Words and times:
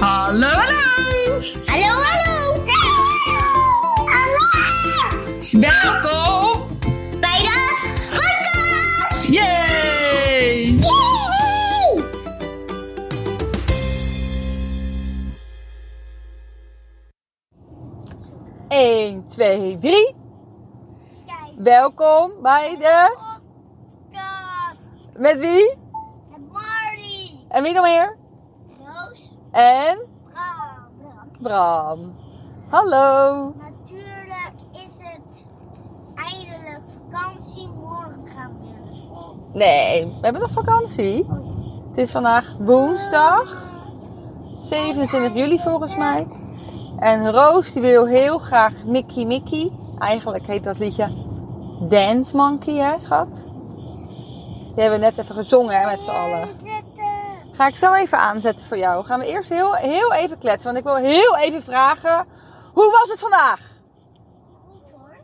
Hallo, 0.00 0.48
hallo! 0.48 1.40
Hallo, 1.68 1.92
hallo! 2.08 2.64
Hallo! 4.08 4.44
Welkom! 5.60 6.68
Bij 7.20 7.38
de 7.42 7.56
podcast! 8.10 9.26
Yay! 9.28 10.78
Yay! 10.78 12.04
1, 18.68 19.28
2, 19.28 19.78
3. 19.78 20.14
Kijk, 21.26 21.52
Welkom 21.56 22.32
bij 22.42 22.76
de... 22.78 23.16
podcast! 24.10 24.92
Met 25.16 25.38
wie? 25.38 25.76
Met 26.30 26.52
Marley! 26.52 27.44
En 27.48 27.62
wie 27.62 27.72
nog 27.72 27.84
meer? 27.84 28.16
En 29.50 29.98
Bram, 30.32 31.18
Bram. 31.40 32.14
Hallo. 32.68 33.54
Natuurlijk 33.58 34.52
is 34.72 34.90
het 34.98 35.46
eindelijk 36.14 36.80
vakantie. 37.10 37.68
Morgen 37.68 38.28
gaan 38.34 38.52
we 38.58 38.64
weer 38.64 38.74
naar 38.84 38.94
school. 38.94 39.36
Nee, 39.52 40.06
we 40.06 40.18
hebben 40.20 40.40
nog 40.42 40.50
vakantie. 40.50 41.22
Oh. 41.22 41.88
Het 41.88 41.98
is 41.98 42.10
vandaag 42.10 42.56
woensdag, 42.58 43.72
27 44.58 45.34
juli 45.34 45.58
volgens 45.58 45.96
mij. 45.96 46.28
En 46.98 47.32
Roos 47.32 47.72
die 47.72 47.82
wil 47.82 48.06
heel 48.06 48.38
graag 48.38 48.84
Mickey 48.84 49.24
Mickey. 49.24 49.72
Eigenlijk 49.98 50.46
heet 50.46 50.64
dat 50.64 50.78
liedje 50.78 51.08
Dance 51.88 52.36
Monkey, 52.36 52.74
hè 52.74 52.98
schat? 52.98 53.44
Die 54.74 54.82
hebben 54.82 55.00
we 55.00 55.04
net 55.04 55.18
even 55.18 55.34
gezongen 55.34 55.80
hè, 55.80 55.86
met 55.86 56.02
z'n 56.02 56.10
allen. 56.10 56.48
Ga 57.60 57.66
ik 57.66 57.76
zo 57.76 57.94
even 57.94 58.18
aanzetten 58.18 58.66
voor 58.66 58.78
jou. 58.78 59.04
Gaan 59.04 59.20
we 59.20 59.26
eerst 59.26 59.48
heel, 59.48 59.74
heel 59.74 60.12
even 60.12 60.38
kletsen. 60.38 60.64
Want 60.64 60.76
ik 60.76 60.84
wil 60.84 60.96
heel 60.96 61.36
even 61.36 61.62
vragen. 61.62 62.26
Hoe 62.72 62.90
was 62.90 63.10
het 63.10 63.20
vandaag? 63.20 63.60
Goed 64.68 64.90
hoor. 64.90 65.16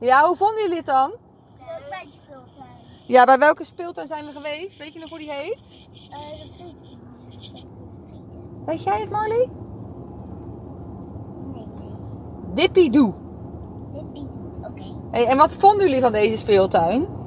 Ja, 0.00 0.26
hoe 0.26 0.36
vonden 0.36 0.62
jullie 0.62 0.76
het 0.76 0.86
dan? 0.86 1.10
Leuk 1.10 1.88
bij 1.88 2.04
de 2.04 2.10
speeltuin. 2.10 2.76
Ja, 3.06 3.24
bij 3.24 3.38
welke 3.38 3.64
speeltuin 3.64 4.06
zijn 4.08 4.26
we 4.26 4.32
geweest? 4.32 4.78
Weet 4.78 4.92
je 4.92 4.98
nog 4.98 5.08
hoe 5.08 5.18
die 5.18 5.32
heet? 5.32 5.58
Eh, 6.10 6.18
dat 6.30 6.56
weet 6.58 6.68
ik 6.68 6.80
niet. 6.80 7.64
Weet 8.66 8.82
jij 8.82 9.00
het, 9.00 9.10
Marley? 9.10 9.50
Nee. 11.52 11.66
Dippy 12.54 12.90
Doe. 12.90 13.14
Oké. 14.62 14.96
Hey, 15.10 15.26
en 15.26 15.36
wat 15.36 15.52
vonden 15.52 15.86
jullie 15.86 16.02
van 16.02 16.12
deze 16.12 16.36
speeltuin? 16.36 17.19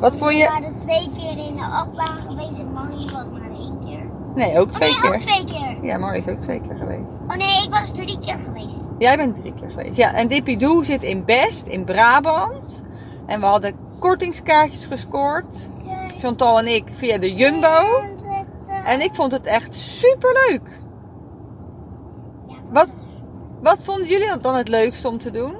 Wat 0.00 0.16
vond 0.16 0.30
We 0.30 0.36
je? 0.36 0.48
waren 0.48 0.76
twee 0.78 1.10
keer 1.14 1.46
in 1.46 1.56
de 1.56 1.62
achtbaan 1.64 2.16
geweest 2.28 2.58
en 2.58 2.72
Marie 2.72 3.10
was 3.10 3.24
maar 3.32 3.50
één 3.50 3.78
keer. 3.80 4.10
Nee, 4.34 4.58
ook 4.58 4.66
Oh 4.66 4.72
twee 4.72 4.90
nee, 4.90 5.00
keer. 5.00 5.14
ook 5.14 5.20
twee 5.20 5.44
keer. 5.44 5.84
Ja, 5.84 5.98
Marley 5.98 6.18
is 6.18 6.28
ook 6.28 6.40
twee 6.40 6.60
keer 6.60 6.76
geweest. 6.76 7.12
Oh 7.28 7.36
nee, 7.36 7.62
ik 7.64 7.70
was 7.70 7.90
drie 7.90 8.18
keer 8.18 8.38
geweest. 8.38 8.80
Jij 8.98 9.16
bent 9.16 9.34
drie 9.36 9.54
keer 9.54 9.70
geweest. 9.70 9.96
Ja, 9.96 10.12
en 10.14 10.28
Dippy 10.28 10.58
zit 10.82 11.02
in 11.02 11.24
Best, 11.24 11.66
in 11.66 11.84
Brabant. 11.84 12.82
En 13.26 13.40
we 13.40 13.46
hadden 13.46 13.74
kortingskaartjes 13.98 14.84
gescoord. 14.84 15.68
Chantal 16.18 16.58
en 16.58 16.66
ik 16.74 16.84
via 16.94 17.18
de 17.18 17.34
Jumbo. 17.34 17.84
En 18.84 19.00
ik 19.00 19.14
vond 19.14 19.32
het 19.32 19.46
echt 19.46 19.74
super 19.74 20.32
leuk. 20.48 20.80
Ja, 22.46 22.56
Wat, 22.72 22.88
wat 23.62 23.82
vonden 23.84 24.06
jullie 24.06 24.38
dan 24.40 24.54
het 24.54 24.68
leukste 24.68 25.08
om 25.08 25.18
te 25.18 25.30
doen? 25.30 25.54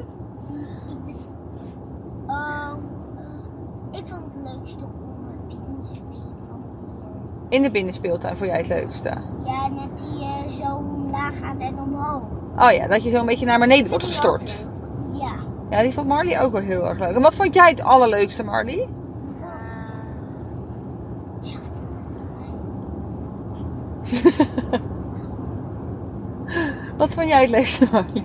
Ik, 0.89 1.05
ben, 1.05 1.17
Ehm, 2.27 2.77
eh, 3.93 3.99
ik 3.99 4.07
vond 4.07 4.23
het 4.35 4.53
leukste 4.55 4.85
om 4.85 5.27
het 5.31 5.47
binnen 5.49 5.83
te 5.83 5.95
spelen 5.95 6.37
van 6.49 6.63
die, 6.63 7.40
In 7.51 7.63
de 7.63 7.71
binnenspeeltuin 7.71 8.37
vond 8.37 8.49
jij 8.51 8.59
het 8.59 8.69
leukste. 8.69 9.09
ja, 9.45 9.69
net 9.69 9.99
die 9.99 10.25
eh, 10.25 10.49
zo 10.49 10.75
omlaag 10.77 11.39
gaat 11.39 11.59
en 11.59 11.79
omhoog. 11.79 12.23
Oh 12.57 12.73
ja, 12.73 12.87
dat 12.89 13.03
je 13.03 13.11
zo 13.11 13.17
een 13.17 13.27
beetje 13.27 13.47
naar 13.47 13.59
beneden 13.59 13.89
wordt 13.89 14.05
ik 14.05 14.11
gestort. 14.11 14.65
Ja. 15.13 15.33
Ja, 15.71 15.83
die 15.83 15.93
vond 15.93 16.07
Marley 16.07 16.41
ook 16.43 16.53
wel 16.53 16.61
heel 16.63 16.89
erg 16.89 16.99
leuk. 16.99 17.15
En 17.15 17.23
wat 17.23 17.35
vond 17.35 17.55
jij 17.55 17.69
het 17.69 17.83
allerleukste, 17.83 18.43
Marley? 18.45 18.89
Wat 26.97 27.15
vond 27.15 27.29
jij 27.29 27.41
het 27.41 27.51
leukste, 27.51 27.87
Marley? 27.93 28.25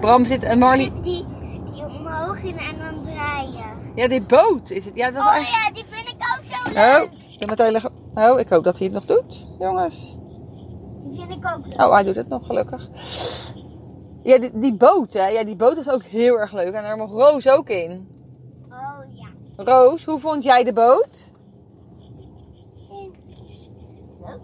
Bram 0.00 0.24
zit 0.24 0.42
en 0.42 0.58
Marley... 0.58 0.92
Die, 1.02 1.26
die 1.72 1.84
omhoog 1.84 2.42
in 2.42 2.58
en 2.58 2.78
dan 2.78 3.00
draaien. 3.00 3.78
Ja, 3.94 4.08
die 4.08 4.22
boot 4.22 4.70
is 4.70 4.84
het. 4.84 4.94
Ja, 4.94 5.10
dat 5.10 5.22
Oh 5.22 5.32
eigenlijk... 5.32 5.64
ja, 5.66 5.72
die 5.72 5.84
vind 5.88 6.08
ik 6.08 6.14
ook 6.38 6.44
zo 6.44 6.70
Oh, 6.70 6.74
leuk. 7.00 7.10
de 7.38 7.46
mijn 7.46 7.58
telefoon. 7.58 7.89
Oh, 8.20 8.38
ik 8.38 8.48
hoop 8.48 8.64
dat 8.64 8.78
hij 8.78 8.86
het 8.86 8.94
nog 8.94 9.04
doet, 9.04 9.46
jongens. 9.58 10.16
Die 11.02 11.18
vind 11.18 11.30
ik 11.30 11.52
ook 11.56 11.66
leuk. 11.66 11.80
Oh, 11.80 11.92
hij 11.92 12.02
doet 12.02 12.16
het 12.16 12.28
nog, 12.28 12.46
gelukkig. 12.46 12.88
Ja, 14.22 14.38
die, 14.38 14.50
die 14.58 14.74
boot, 14.74 15.12
hè. 15.12 15.26
Ja, 15.26 15.44
die 15.44 15.56
boot 15.56 15.76
is 15.76 15.90
ook 15.90 16.02
heel 16.02 16.38
erg 16.38 16.52
leuk. 16.52 16.72
En 16.74 16.82
daar 16.82 16.96
mag 16.96 17.10
Roos 17.10 17.48
ook 17.48 17.68
in. 17.68 18.08
Oh 18.70 18.98
ja. 19.08 19.28
Roos, 19.56 20.04
hoe 20.04 20.18
vond 20.18 20.42
jij 20.42 20.64
de 20.64 20.72
boot? 20.72 21.30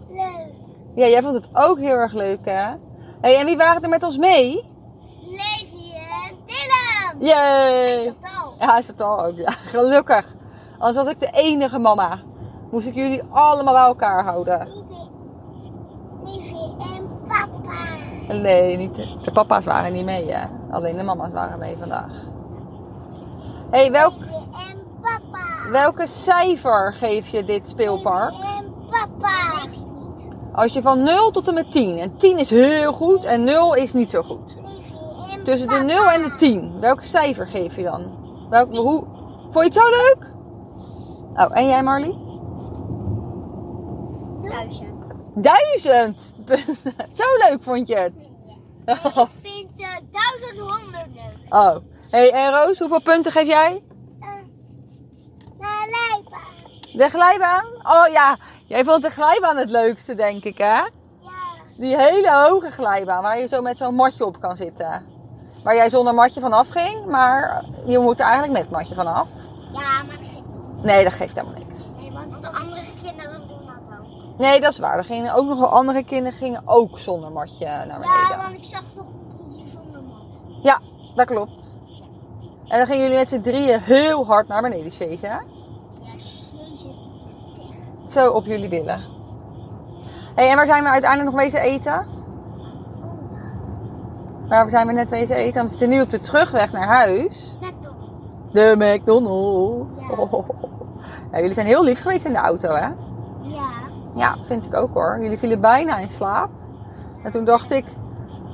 Leuk. 0.09 0.53
Ja, 0.95 1.07
jij 1.07 1.21
vond 1.21 1.33
het 1.33 1.49
ook 1.53 1.79
heel 1.79 1.95
erg 1.95 2.13
leuk, 2.13 2.45
hè? 2.45 2.75
hey, 3.21 3.37
en 3.39 3.45
wie 3.45 3.57
waren 3.57 3.81
er 3.83 3.89
met 3.89 4.03
ons 4.03 4.17
mee? 4.17 4.63
Levi 5.21 5.91
en 5.93 6.35
Dylan. 6.45 7.27
Yay! 7.27 8.03
Chantal. 8.03 8.53
Ja, 8.59 8.77
is 8.77 8.87
het 8.87 9.01
al 9.01 9.25
ook, 9.25 9.35
ja. 9.35 9.51
Gelukkig. 9.51 10.35
Anders 10.77 11.05
was 11.05 11.07
ik 11.07 11.19
de 11.19 11.29
enige 11.31 11.79
mama. 11.79 12.21
Moest 12.71 12.87
ik 12.87 12.95
jullie 12.95 13.23
allemaal 13.29 13.73
bij 13.73 13.83
elkaar 13.83 14.23
houden. 14.23 14.59
En 16.79 17.07
papa. 17.27 18.33
Nee, 18.33 18.77
niet 18.77 18.95
de, 18.95 19.31
papa's 19.33 19.65
waren 19.65 19.93
niet 19.93 20.05
mee, 20.05 20.31
hè. 20.31 20.45
Alleen 20.69 20.95
de 20.95 21.03
mama's 21.03 21.31
waren 21.31 21.59
mee 21.59 21.77
vandaag. 21.77 22.11
hey, 23.71 23.91
welk, 23.91 24.13
en 24.13 24.83
papa. 25.01 25.69
welke 25.71 26.07
cijfer 26.07 26.93
geef 26.93 27.27
je 27.27 27.45
dit 27.45 27.69
speelpark? 27.69 28.33
En 28.33 28.73
papa. 28.89 29.65
Niet. 29.65 30.29
Als 30.53 30.73
je 30.73 30.81
van 30.81 31.03
0 31.03 31.31
tot 31.31 31.47
en 31.47 31.53
met 31.53 31.71
10. 31.71 31.97
En 31.97 32.17
10 32.17 32.37
is 32.37 32.49
heel 32.49 32.93
goed 32.93 33.23
en 33.23 33.43
0 33.43 33.73
is 33.73 33.93
niet 33.93 34.09
zo 34.09 34.21
goed. 34.21 34.55
Tussen 35.43 35.67
de 35.67 35.73
papa. 35.73 35.85
0 35.85 36.11
en 36.11 36.21
de 36.21 36.35
10. 36.37 36.79
Welk 36.79 37.01
cijfer 37.01 37.47
geef 37.47 37.75
je 37.75 37.83
dan? 37.83 38.11
Welk, 38.49 38.75
hoe, 38.75 39.03
vond 39.49 39.53
je 39.53 39.61
het 39.61 39.73
zo 39.73 39.89
leuk? 39.89 40.31
Oh, 41.35 41.57
en 41.57 41.67
jij 41.67 41.83
Marley? 41.83 42.26
Duizend. 45.41 46.35
Zo 47.19 47.23
leuk 47.37 47.63
vond 47.63 47.87
je 47.87 47.95
het? 47.95 48.13
Ik 48.85 49.27
vind 49.41 49.79
uh, 49.79 49.87
duizend 50.11 50.59
honderd 50.59 51.07
leuk. 51.13 51.53
oh. 51.53 51.75
hey, 52.09 52.31
en 52.31 52.51
Roos, 52.51 52.79
hoeveel 52.79 53.01
punten 53.01 53.31
geef 53.31 53.47
jij? 53.47 53.83
Uh, 54.19 54.27
naar 55.57 55.87
Leipa. 55.87 56.37
De 56.93 57.09
glijbaan? 57.09 57.65
Oh 57.65 58.07
ja, 58.11 58.37
jij 58.65 58.83
vond 58.83 59.01
de 59.01 59.09
glijbaan 59.09 59.57
het 59.57 59.69
leukste, 59.69 60.15
denk 60.15 60.43
ik, 60.43 60.57
hè? 60.57 60.73
Ja. 60.73 60.89
Die 61.77 61.97
hele 61.97 62.31
hoge 62.31 62.71
glijbaan 62.71 63.21
waar 63.21 63.39
je 63.39 63.47
zo 63.47 63.61
met 63.61 63.77
zo'n 63.77 63.95
matje 63.95 64.25
op 64.25 64.39
kan 64.39 64.55
zitten. 64.55 65.05
Waar 65.63 65.75
jij 65.75 65.89
zonder 65.89 66.13
matje 66.13 66.39
vanaf 66.39 66.69
ging, 66.69 67.05
maar 67.05 67.65
je 67.85 67.99
moet 67.99 68.19
er 68.19 68.25
eigenlijk 68.25 68.59
met 68.59 68.69
matje 68.69 68.95
vanaf. 68.95 69.27
Ja, 69.73 70.03
maar 70.03 70.17
dat 70.17 70.27
geeft 70.27 70.45
toch 70.53 70.83
Nee, 70.83 71.03
dat 71.03 71.13
geeft 71.13 71.35
helemaal 71.35 71.59
niks. 71.59 71.87
Nee, 71.99 72.11
want 72.11 72.31
de 72.31 72.51
andere 72.51 72.85
kinderen 73.03 73.47
doen 73.47 73.65
dat 73.65 73.99
ook. 73.99 74.26
Nee, 74.37 74.61
dat 74.61 74.71
is 74.71 74.79
waar. 74.79 74.97
Er 74.97 75.03
gingen 75.05 75.33
ook 75.33 75.47
nog 75.47 75.59
wel 75.59 75.67
andere 75.67 76.03
kinderen 76.03 76.37
gingen 76.37 76.61
ook 76.65 76.99
zonder 76.99 77.31
matje 77.31 77.65
naar 77.65 77.87
Ja, 77.87 77.97
beneden. 77.97 78.37
want 78.43 78.53
ik 78.57 78.63
zag 78.63 78.83
nog 78.95 79.05
een 79.07 79.37
kindje 79.37 79.67
zonder 79.67 80.01
mat. 80.01 80.39
Ja, 80.63 80.79
dat 81.15 81.25
klopt. 81.27 81.75
En 82.67 82.77
dan 82.77 82.87
gingen 82.87 83.01
jullie 83.03 83.17
met 83.17 83.29
z'n 83.29 83.41
drieën 83.41 83.79
heel 83.81 84.25
hard 84.25 84.47
naar 84.47 84.61
beneden 84.61 84.91
chasen, 84.91 85.29
hè? 85.29 85.35
Ja, 85.35 85.43
jezus. 86.13 86.87
Zo 88.07 88.31
op 88.31 88.45
jullie 88.45 88.69
billen. 88.69 89.01
hey, 90.35 90.49
en 90.49 90.55
waar 90.55 90.65
zijn 90.65 90.83
we 90.83 90.89
uiteindelijk 90.89 91.31
nog 91.31 91.41
wezen 91.41 91.59
eten? 91.61 92.05
Waar 94.47 94.69
zijn 94.69 94.87
we 94.87 94.93
net 94.93 95.09
wezen 95.09 95.35
eten? 95.35 95.63
We 95.63 95.69
zitten 95.69 95.89
nu 95.89 96.01
op 96.01 96.09
de 96.09 96.19
terugweg 96.19 96.71
naar 96.71 96.87
huis. 96.87 97.57
McDonald's. 97.61 98.51
De 98.51 98.75
McDonald's. 98.77 99.99
Ja. 100.01 100.15
Oh. 100.17 100.49
Ja, 101.31 101.37
jullie 101.39 101.53
zijn 101.53 101.65
heel 101.67 101.83
lief 101.83 102.01
geweest 102.01 102.25
in 102.25 102.31
de 102.33 102.37
auto, 102.39 102.69
hè? 102.69 102.87
Ja. 103.41 103.69
Ja, 104.17 104.37
vind 104.45 104.65
ik 104.65 104.75
ook 104.75 104.93
hoor. 104.93 105.19
Jullie 105.21 105.37
vielen 105.37 105.61
bijna 105.61 105.97
in 105.97 106.09
slaap. 106.09 106.49
En 107.23 107.31
toen 107.31 107.45
dacht 107.45 107.71
ik, 107.71 107.85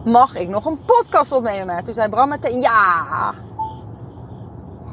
mag 0.05 0.35
ik 0.35 0.49
nog 0.49 0.65
een 0.65 0.79
podcast 0.85 1.31
opnemen? 1.31 1.77
En 1.77 1.83
toen 1.83 1.93
zei 1.93 2.09
Bram 2.09 2.29
meteen 2.29 2.59
ja. 2.59 3.33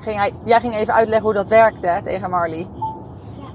Ging 0.00 0.16
hij, 0.16 0.32
jij 0.44 0.60
ging 0.60 0.74
even 0.74 0.94
uitleggen 0.94 1.24
hoe 1.24 1.34
dat 1.34 1.48
werkte 1.48 1.86
hè, 1.86 2.02
tegen 2.02 2.30
Marley. 2.30 2.68
Ja. 3.36 3.48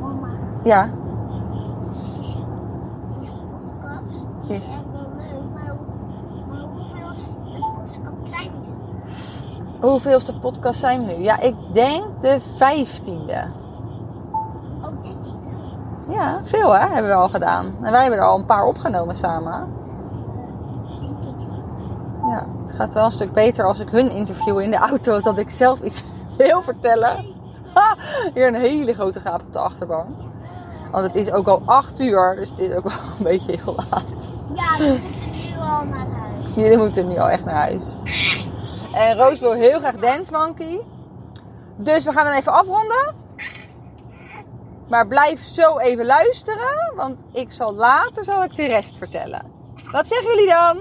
Mama, 0.00 0.28
Ja. 0.64 0.88
die? 4.46 4.60
Hoeveelste 9.80 10.38
podcast 10.38 10.80
zijn 10.80 11.06
we 11.06 11.12
nu? 11.12 11.22
Ja, 11.22 11.40
ik 11.40 11.54
denk 11.72 12.22
de 12.22 12.40
vijftiende. 12.56 13.46
Ja, 16.08 16.40
veel 16.44 16.72
hè, 16.72 16.86
hebben 16.86 17.10
we 17.10 17.16
al 17.16 17.28
gedaan. 17.28 17.66
En 17.82 17.92
wij 17.92 18.00
hebben 18.00 18.18
er 18.18 18.26
al 18.26 18.38
een 18.38 18.44
paar 18.44 18.64
opgenomen 18.64 19.16
samen. 19.16 19.76
Ja, 22.22 22.46
het 22.66 22.76
gaat 22.76 22.94
wel 22.94 23.04
een 23.04 23.12
stuk 23.12 23.32
beter 23.32 23.64
als 23.64 23.78
ik 23.78 23.88
hun 23.90 24.10
interview 24.10 24.60
in 24.60 24.70
de 24.70 24.76
auto, 24.76 25.14
als 25.14 25.22
dat 25.22 25.38
ik 25.38 25.50
zelf 25.50 25.80
iets 25.80 26.04
wil 26.38 26.62
vertellen. 26.62 27.24
Ha, 27.74 27.96
hier 28.34 28.46
een 28.46 28.54
hele 28.54 28.94
grote 28.94 29.20
gaap 29.20 29.40
op 29.40 29.52
de 29.52 29.58
achterbank. 29.58 30.08
Want 30.90 31.06
het 31.06 31.14
is 31.14 31.30
ook 31.30 31.46
al 31.46 31.62
8 31.64 32.00
uur, 32.00 32.34
dus 32.36 32.50
het 32.50 32.58
is 32.58 32.74
ook 32.74 32.84
wel 32.84 32.92
een 33.18 33.24
beetje 33.24 33.58
heel 33.62 33.74
laat. 33.76 34.04
Ja, 34.54 34.76
we 34.78 34.98
moeten 35.00 35.48
nu 35.48 35.58
al 35.60 35.84
naar 35.84 36.06
huis. 36.18 36.54
Jullie 36.54 36.78
moeten 36.78 37.08
nu 37.08 37.18
al 37.18 37.28
echt 37.28 37.44
naar 37.44 37.54
huis. 37.54 37.84
En 38.92 39.16
Roos 39.16 39.40
wil 39.40 39.52
heel 39.52 39.78
graag 39.78 39.96
Dance 39.96 40.32
Monkey. 40.32 40.80
Dus 41.76 42.04
we 42.04 42.12
gaan 42.12 42.26
hem 42.26 42.34
even 42.34 42.52
afronden. 42.52 43.14
Maar 44.88 45.06
blijf 45.06 45.44
zo 45.44 45.78
even 45.78 46.06
luisteren, 46.06 46.92
want 46.96 47.20
ik 47.32 47.52
zal 47.52 47.74
later 47.74 48.24
zal 48.24 48.42
ik 48.42 48.56
de 48.56 48.66
rest 48.66 48.96
vertellen. 48.96 49.52
Wat 49.90 50.08
zeggen 50.08 50.28
jullie 50.28 50.46
dan? 50.48 50.76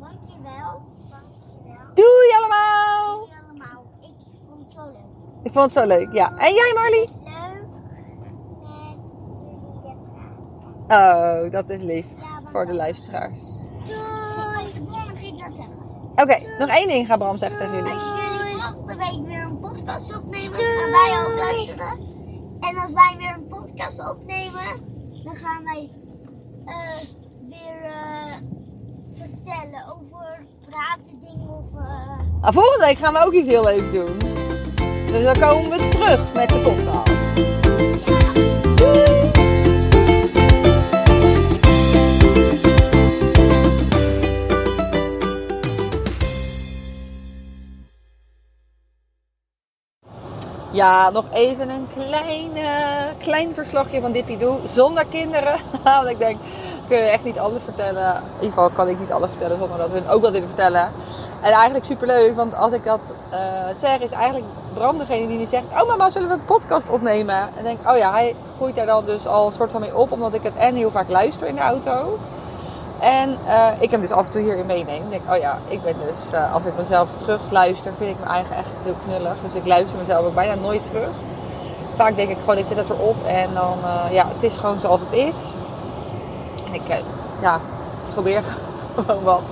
Dankjewel. 0.00 0.82
Dankjewel. 1.10 1.94
Doei 1.94 2.32
allemaal! 2.38 3.18
Doei 3.18 3.32
allemaal. 3.48 3.84
Ik 4.00 4.12
vond 4.48 4.62
het 4.62 4.72
zo 4.72 4.84
leuk. 4.84 5.42
Ik 5.42 5.52
vond 5.52 5.64
het 5.64 5.74
zo 5.74 5.86
leuk, 5.86 6.12
ja. 6.12 6.36
En 6.36 6.54
jij 6.54 6.72
Marlie? 6.74 7.08
Leuk 7.24 7.66
met. 10.86 10.98
Oh, 10.98 11.50
dat 11.52 11.70
is 11.70 11.82
lief 11.82 12.06
Ja, 12.20 12.40
voor 12.50 12.66
de 12.66 12.74
luisteraars. 12.74 13.40
Doei. 13.84 14.82
Morgen 14.88 15.16
ga 15.16 15.26
ik 15.26 15.38
dat 15.38 15.56
zeggen. 15.56 15.86
Oké, 16.16 16.58
nog 16.58 16.68
één 16.68 16.86
ding 16.86 17.06
gaat 17.06 17.18
Bram 17.18 17.38
zeggen 17.38 17.58
tegen 17.58 17.74
jullie. 17.76 17.92
Als 17.92 18.02
jullie 18.02 18.54
volgende 18.62 18.96
week 18.96 19.26
weer 19.26 19.42
een 19.42 19.58
podcast 19.60 20.16
opnemen, 20.16 20.58
dan 20.58 20.66
gaan 20.66 20.90
wij 20.90 21.26
ook 21.26 21.36
luisteren. 21.36 22.17
En 22.60 22.76
als 22.76 22.92
wij 22.92 23.14
weer 23.18 23.34
een 23.34 23.46
podcast 23.46 24.10
opnemen, 24.10 24.66
dan 25.24 25.34
gaan 25.36 25.64
wij 25.64 25.90
eh, 26.64 26.96
weer 27.48 27.82
eh, 27.84 28.34
vertellen 29.14 29.84
over 29.98 30.44
praten 30.68 31.20
dingen 31.20 31.48
of... 31.48 31.80
eh, 31.80 32.40
Nou, 32.40 32.52
volgende 32.52 32.84
week 32.84 32.98
gaan 32.98 33.12
we 33.12 33.24
ook 33.26 33.32
iets 33.32 33.48
heel 33.48 33.64
leuks 33.64 33.92
doen. 33.92 34.18
Dus 35.06 35.24
dan 35.24 35.38
komen 35.48 35.70
we 35.70 35.88
terug 35.88 36.34
met 36.34 36.48
de 36.48 36.58
podcast. 36.58 37.16
Ja, 50.78 51.10
nog 51.10 51.24
even 51.32 51.68
een 51.68 51.88
klein, 51.96 52.50
klein 53.18 53.54
verslagje 53.54 54.00
van 54.00 54.12
Dippy 54.12 54.38
Doe 54.38 54.58
zonder 54.66 55.06
kinderen. 55.06 55.60
Want 55.84 56.08
ik 56.08 56.18
denk, 56.18 56.38
kun 56.88 56.96
je 56.96 57.02
echt 57.02 57.24
niet 57.24 57.38
alles 57.38 57.62
vertellen. 57.62 58.14
In 58.14 58.22
ieder 58.34 58.48
geval 58.48 58.70
kan 58.70 58.88
ik 58.88 58.98
niet 58.98 59.12
alles 59.12 59.30
vertellen 59.30 59.58
zonder 59.58 59.78
dat 59.78 59.90
hun 59.90 60.08
ook 60.08 60.22
wat 60.22 60.32
willen 60.32 60.48
vertellen. 60.48 60.90
En 61.40 61.52
eigenlijk 61.52 61.84
superleuk, 61.84 62.36
want 62.36 62.54
als 62.54 62.72
ik 62.72 62.84
dat 62.84 63.00
eh, 63.30 63.38
zeg, 63.78 64.00
is 64.00 64.10
eigenlijk 64.10 64.44
Bram 64.74 64.98
degene 64.98 65.26
die 65.26 65.38
nu 65.38 65.46
zegt... 65.46 65.64
Oh 65.80 65.88
mama, 65.88 66.10
zullen 66.10 66.28
we 66.28 66.34
een 66.34 66.44
podcast 66.44 66.90
opnemen? 66.90 67.48
En 67.56 67.62
denk 67.62 67.78
oh 67.88 67.96
ja, 67.96 68.12
hij 68.12 68.34
groeit 68.56 68.74
daar 68.74 68.86
dan 68.86 69.04
dus 69.04 69.26
al 69.26 69.46
een 69.46 69.52
soort 69.52 69.70
van 69.70 69.80
mee 69.80 69.96
op, 69.96 70.12
omdat 70.12 70.34
ik 70.34 70.42
het 70.42 70.56
en 70.56 70.74
heel 70.74 70.90
vaak 70.90 71.08
luister 71.08 71.46
in 71.46 71.54
de 71.54 71.60
auto. 71.60 72.18
En 72.98 73.38
eh, 73.46 73.68
ik 73.78 73.90
hem 73.90 74.00
dus 74.00 74.10
af 74.10 74.24
en 74.24 74.30
toe 74.30 74.40
hierin 74.40 74.66
meeneem. 74.66 75.02
Ik 75.02 75.10
denk, 75.10 75.22
oh 75.30 75.36
ja, 75.36 75.58
ik 75.66 75.82
ben 75.82 75.94
dus, 76.06 76.32
eh, 76.32 76.54
als 76.54 76.64
ik 76.64 76.72
mezelf 76.78 77.08
terug 77.16 77.40
luister, 77.50 77.92
vind 77.98 78.10
ik 78.10 78.20
me 78.20 78.26
eigen 78.26 78.56
echt 78.56 78.68
heel 78.82 78.94
knullig. 79.06 79.34
Dus 79.42 79.54
ik 79.54 79.66
luister 79.66 79.98
mezelf 79.98 80.26
ook 80.26 80.34
bijna 80.34 80.54
nooit 80.54 80.84
terug. 80.84 81.08
Vaak 81.96 82.16
denk 82.16 82.30
ik 82.30 82.36
gewoon, 82.38 82.58
ik 82.58 82.64
zet 82.68 82.76
het 82.76 82.90
erop 82.90 83.26
en 83.26 83.48
dan, 83.54 83.76
eh, 83.84 84.12
ja, 84.12 84.26
het 84.34 84.42
is 84.42 84.56
gewoon 84.56 84.80
zoals 84.80 85.00
het 85.00 85.12
is. 85.12 85.36
En 86.66 86.74
ik, 86.74 87.02
ja, 87.40 87.60
probeer 88.12 88.42
gewoon 88.94 89.22
wat. 89.22 89.42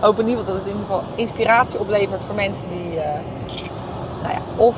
Hoop 0.00 0.18
in 0.18 0.28
ieder 0.28 0.44
geval 0.44 0.54
dat 0.54 0.64
het 0.64 0.72
in 0.72 0.78
ieder 0.80 0.94
geval 0.94 1.12
inspiratie 1.14 1.78
oplevert 1.78 2.20
voor 2.26 2.34
mensen 2.34 2.68
die, 2.68 3.00
nou 4.22 4.34
ja, 4.34 4.40
of 4.56 4.74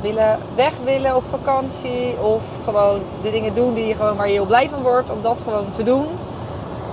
willen 0.00 0.38
weg 0.54 0.72
willen 0.84 1.16
op 1.16 1.24
vakantie. 1.30 2.20
Of 2.20 2.42
gewoon 2.64 3.00
de 3.22 3.30
dingen 3.30 3.54
doen 3.54 3.74
die 3.74 3.86
je 3.86 3.94
gewoon, 3.94 4.16
waar 4.16 4.26
je 4.26 4.32
heel 4.32 4.44
blij 4.44 4.68
van 4.68 4.82
wordt, 4.82 5.10
om 5.10 5.22
dat 5.22 5.38
gewoon 5.44 5.66
te 5.76 5.82
doen. 5.82 6.06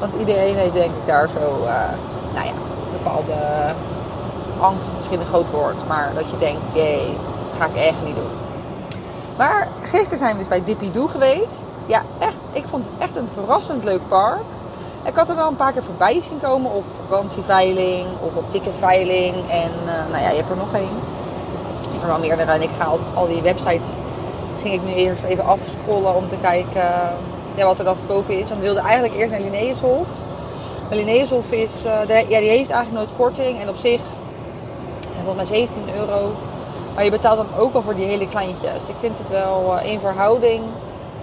Want 0.06 0.19
iedereen 0.19 0.56
heeft 0.56 0.74
denk 0.74 0.92
ik 0.92 1.06
daar 1.06 1.30
zo, 1.30 1.66
eh, 1.66 1.74
nou 2.34 2.46
ja, 2.46 2.54
bepaalde 2.92 3.34
angst, 4.60 4.88
is 4.90 4.98
misschien 4.98 5.19
een 5.19 5.25
groot 5.25 5.52
woord. 5.52 5.88
Maar 5.88 6.12
dat 6.16 6.30
je 6.30 6.38
denkt, 6.38 6.62
jee, 6.74 7.18
ga 7.57 7.66
ik 7.66 7.75
echt 7.75 8.04
niet 8.06 8.16
doen. 8.16 8.31
Maar 9.38 9.68
gisteren 9.84 10.18
zijn 10.18 10.31
we 10.31 10.38
dus 10.38 10.48
bij 10.48 10.63
Dippy 10.63 10.90
geweest. 11.07 11.66
Ja, 11.86 12.02
echt, 12.19 12.38
ik 12.52 12.63
vond 12.68 12.84
het 12.86 12.94
echt 12.98 13.16
een 13.16 13.30
verrassend 13.34 13.84
leuk 13.84 14.02
park. 14.07 14.42
Ik 15.04 15.16
had 15.16 15.30
er 15.30 15.36
wel 15.36 15.48
een 15.48 15.56
paar 15.56 15.72
keer 15.72 15.84
voorbij 15.84 16.22
zien 16.28 16.40
komen 16.42 16.72
op 16.72 16.84
vakantieveiling 17.08 18.08
of 18.22 18.36
op 18.36 18.51
ticketveiling. 18.51 19.36
En 19.50 19.72
eh, 19.86 20.12
nou 20.12 20.24
ja, 20.24 20.30
je 20.30 20.38
hebt 20.38 20.50
er 20.50 20.58
nog 20.58 20.74
één. 20.74 20.98
Ik 21.81 21.90
heb 21.92 22.01
er 22.01 22.08
wel 22.08 22.19
meerdere. 22.19 22.51
En 22.51 22.62
ik 22.62 22.69
ga 22.80 22.92
op 22.92 23.01
al 23.13 23.28
die 23.28 23.42
websites, 23.42 23.88
ging 24.62 24.74
ik 24.74 24.84
nu 24.84 24.94
eerst 24.94 25.24
even 25.24 25.46
afscrollen 25.46 26.16
om 26.16 26.30
te 26.30 26.38
kijken 26.42 26.81
eh, 26.81 27.35
ja, 27.56 27.66
wat 27.66 27.78
er 27.78 27.84
dan 27.84 27.96
goedkoop 27.96 28.30
is. 28.30 28.48
Want 28.48 28.60
we 28.60 28.66
wilden 28.66 28.84
eigenlijk 28.84 29.16
eerst 29.16 29.31
naar 29.31 29.42
Linnaeushof. 29.42 30.07
Maar 30.90 30.98
is, 31.50 31.84
eh, 31.86 32.30
ja, 32.30 32.40
die 32.40 32.50
heeft 32.50 32.69
eigenlijk 32.69 32.92
nooit 32.92 33.10
korting. 33.18 33.62
En 33.62 33.69
op 33.69 33.75
zich 33.75 34.02
zijn 35.12 35.25
volgens 35.25 35.50
mij 35.50 35.57
17 35.57 35.96
euro. 35.96 36.31
Maar 36.96 37.04
je 37.04 37.12
betaalt 37.12 37.38
dan 37.38 37.60
ook 37.60 37.74
al 37.74 37.81
voor 37.81 37.96
die 37.96 38.06
hele 38.06 38.28
kleintjes. 38.28 38.81
Ik 38.88 38.96
vind 39.00 39.18
het 39.18 39.30
wel 39.30 39.78
eh, 39.78 39.92
in 39.92 40.00
verhouding. 40.00 40.63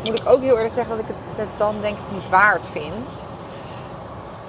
Moet 0.05 0.21
ik 0.21 0.29
ook 0.29 0.41
heel 0.41 0.57
eerlijk 0.57 0.75
zeggen 0.75 0.97
dat 0.97 1.05
ik 1.05 1.15
het, 1.15 1.37
het 1.37 1.59
dan 1.59 1.75
denk 1.81 1.97
ik 1.97 2.15
niet 2.15 2.29
waard 2.29 2.67
vind. 2.73 3.09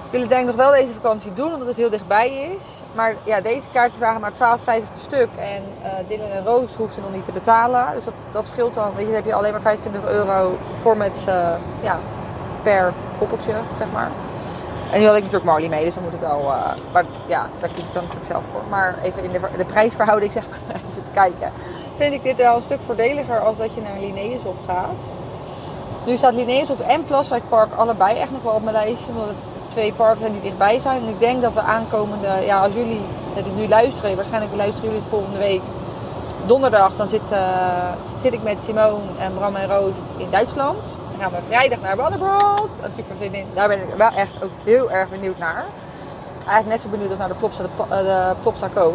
Ik 0.04 0.10
wil 0.10 0.20
het 0.20 0.28
denk 0.28 0.40
ik 0.40 0.46
nog 0.46 0.56
wel 0.56 0.70
deze 0.70 0.92
vakantie 0.92 1.34
doen, 1.34 1.52
omdat 1.52 1.68
het 1.68 1.76
heel 1.76 1.90
dichtbij 1.90 2.56
is. 2.56 2.64
Maar 2.94 3.14
ja, 3.24 3.40
deze 3.40 3.66
kaartjes 3.72 4.00
waren 4.00 4.20
maar 4.20 4.32
12,50 4.32 4.64
per 4.64 4.82
stuk. 5.00 5.28
En 5.38 5.62
eh 5.82 5.90
Dylan 6.08 6.30
en 6.30 6.44
Roos 6.44 6.72
ze 6.72 7.00
nog 7.00 7.12
niet 7.12 7.24
te 7.24 7.32
betalen. 7.32 7.86
Dus 7.94 8.04
dat, 8.04 8.14
dat 8.32 8.46
scheelt 8.46 8.74
dan. 8.74 8.90
Weet 8.94 8.98
je, 8.98 9.06
dan 9.06 9.14
heb 9.14 9.24
je 9.24 9.34
alleen 9.34 9.52
maar 9.52 9.60
25 9.60 10.10
euro 10.10 10.56
voor 10.82 10.96
met, 10.96 11.24
eh, 11.26 11.54
ja, 11.80 11.98
per 12.62 12.92
koppeltje, 13.18 13.54
zeg 13.78 13.86
maar. 13.92 14.10
En 14.92 15.00
nu 15.00 15.06
had 15.06 15.16
ik 15.16 15.22
natuurlijk 15.22 15.50
Marley 15.50 15.68
mee, 15.68 15.84
dus 15.84 15.94
dan 15.94 16.02
moet 16.02 16.12
ik 16.12 16.20
wel... 16.20 16.40
eh, 16.40 16.70
maar 16.92 17.04
ja, 17.26 17.46
daar 17.60 17.68
kies 17.68 17.84
ik 17.84 17.92
dan 17.92 18.02
natuurlijk 18.02 18.30
zelf 18.30 18.44
voor. 18.52 18.62
Maar 18.68 18.94
even 19.02 19.24
in 19.24 19.32
de, 19.32 19.40
de 19.56 19.64
prijsverhouding, 19.64 20.32
zeg 20.32 20.44
maar, 20.48 20.58
even 20.76 21.12
kijken. 21.12 21.52
Vind 21.96 22.14
ik 22.14 22.22
dit 22.22 22.36
wel 22.36 22.56
een 22.56 22.62
stuk 22.62 22.80
voordeliger 22.86 23.38
als 23.40 23.56
dat 23.56 23.74
je 23.74 23.80
naar 23.80 23.98
Linnaeushof 23.98 24.56
gaat. 24.66 25.02
Nu 26.06 26.16
staat 26.16 26.34
Linnaeushof 26.34 26.80
en 26.80 27.04
Plaswijkpark 27.04 27.74
allebei 27.76 28.18
echt 28.18 28.30
nog 28.30 28.42
wel 28.42 28.52
op 28.52 28.62
mijn 28.62 28.74
lijstje. 28.74 29.12
Twee 29.74 29.92
parken 29.92 30.32
die 30.32 30.40
dichtbij 30.40 30.78
zijn. 30.78 31.02
En 31.02 31.08
ik 31.08 31.18
denk 31.18 31.42
dat 31.42 31.52
we 31.52 31.60
aankomende... 31.60 32.28
Ja, 32.46 32.62
als 32.62 32.72
jullie 32.74 33.00
het 33.34 33.56
nu 33.56 33.68
luisteren, 33.68 34.16
waarschijnlijk 34.16 34.54
luisteren 34.54 34.84
jullie 34.84 35.00
het 35.00 35.08
volgende 35.08 35.38
week. 35.38 35.60
Donderdag, 36.46 36.96
dan 36.96 37.08
zit, 37.08 37.30
eh, 37.30 37.92
zit 38.20 38.32
ik 38.32 38.42
met 38.42 38.62
Simone 38.64 39.02
en 39.18 39.34
Bram 39.34 39.56
en 39.56 39.68
Roos 39.68 39.94
in 40.16 40.30
Duitsland. 40.30 40.78
Dan 41.10 41.20
gaan 41.20 41.30
we 41.30 41.46
vrijdag 41.46 41.80
naar 41.80 41.96
Warner 41.96 42.18
Bros. 42.18 42.70
Daar 42.80 42.88
is 42.88 42.94
super 42.94 43.16
zin 43.16 43.34
in. 43.34 43.46
Daar 43.54 43.68
ben 43.68 43.78
ik 43.78 43.94
wel 43.96 44.10
echt 44.10 44.44
ook 44.44 44.50
heel 44.64 44.90
erg 44.90 45.08
benieuwd 45.08 45.38
naar. 45.38 45.64
Eigenlijk 46.46 46.66
net 46.66 46.80
zo 46.80 46.88
benieuwd 46.88 47.10
als 47.10 47.18
naar 47.18 47.28
de 47.28 47.34
Plopsa, 47.34 47.62
de, 47.62 47.68
eh, 48.44 48.74
Co. 48.74 48.94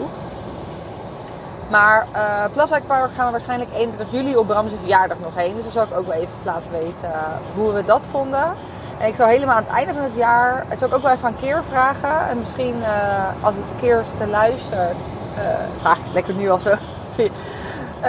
Maar 1.70 2.08
eh 2.12 2.44
Plaswijkpark 2.54 3.14
gaan 3.14 3.26
we 3.26 3.32
waarschijnlijk 3.32 3.70
21 3.74 4.12
juli 4.12 4.36
op 4.36 4.48
Bram's 4.48 4.72
verjaardag 4.80 5.18
nog 5.20 5.36
heen. 5.36 5.56
Dus 5.56 5.64
dan 5.64 5.72
zal 5.72 5.84
ik 5.84 5.98
ook 5.98 6.08
wel 6.08 6.16
even 6.16 6.34
laten 6.44 6.72
weten 6.72 7.12
hoe 7.56 7.72
we 7.72 7.84
dat 7.86 8.02
vonden. 8.12 8.54
En 9.00 9.08
ik 9.08 9.16
zou 9.16 9.30
helemaal 9.30 9.56
aan 9.56 9.64
het 9.64 9.72
einde 9.72 9.94
van 9.94 10.04
het 10.04 10.16
jaar, 10.16 10.66
zou 10.78 10.92
ik 10.92 10.98
ook 10.98 11.02
wel 11.02 11.12
even 11.12 11.28
aan 11.28 11.40
Keer 11.40 11.64
vragen. 11.70 12.30
En 12.30 12.38
misschien 12.38 12.84
eh, 12.84 13.44
als 13.44 13.56
ik 13.56 13.62
Keerste 13.80 14.28
luistert, 14.28 14.98
eh 15.38 15.44
vraag 15.82 15.98
ik 15.98 16.04
het 16.04 16.14
lekker 16.14 16.34
nu 16.34 16.50
al 16.50 16.60
zo. 16.60 16.70
Uh, 16.70 16.78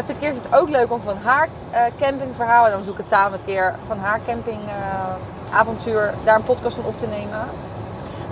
vindt 0.06 0.20
Keerst 0.20 0.44
het 0.44 0.54
ook 0.54 0.68
leuk 0.68 0.92
om 0.92 1.00
van 1.00 1.16
haar 1.22 1.48
eh, 1.70 1.82
campingverhaal, 1.98 2.64
en 2.64 2.70
dan 2.70 2.82
zoek 2.82 2.92
ik 2.92 2.98
het 2.98 3.08
samen 3.08 3.30
met 3.30 3.40
Keer, 3.44 3.74
van 3.86 3.98
haar 3.98 4.20
campingavontuur, 4.26 6.14
daar 6.24 6.36
een 6.36 6.42
podcast 6.42 6.74
van 6.74 6.84
op 6.84 6.98
te 6.98 7.06
nemen. 7.06 7.40